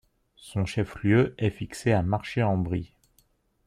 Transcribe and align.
Son 0.37 0.65
chef-lieu 0.65 1.35
est 1.37 1.51
fixé 1.51 1.91
à 1.91 2.01
Marchais-en-Brie. 2.01 2.95